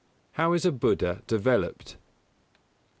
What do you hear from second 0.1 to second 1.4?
How is a Buddha